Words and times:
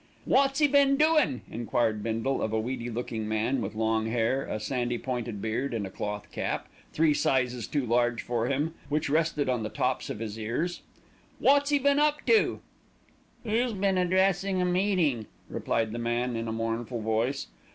"Wot's 0.25 0.59
'e 0.59 0.65
been 0.67 0.97
doin'?" 0.97 1.41
enquired 1.51 2.01
Bindle 2.01 2.41
of 2.41 2.51
a 2.51 2.59
weedy 2.59 2.89
looking 2.89 3.27
man 3.27 3.61
with 3.61 3.75
long 3.75 4.07
hair, 4.07 4.43
a 4.45 4.59
sandy 4.59 4.97
pointed 4.97 5.43
beard, 5.43 5.75
and 5.75 5.85
a 5.85 5.91
cloth 5.91 6.31
cap, 6.31 6.67
three 6.91 7.13
sizes 7.13 7.67
too 7.67 7.85
large 7.85 8.23
for 8.23 8.47
him, 8.47 8.73
which 8.89 9.11
rested 9.11 9.47
on 9.47 9.61
the 9.61 9.69
tops 9.69 10.09
of 10.09 10.17
his 10.17 10.39
ears. 10.39 10.81
"Wot's 11.39 11.71
'e 11.71 11.77
been 11.77 11.99
up 11.99 12.25
to?" 12.25 12.61
"He's 13.43 13.73
been 13.73 13.99
addressing 13.99 14.59
a 14.59 14.65
meeting," 14.65 15.27
replied 15.47 15.91
the 15.91 15.99
man 15.99 16.35
in 16.35 16.47
a 16.47 16.51
mournful 16.51 17.01
voice. 17.01 17.49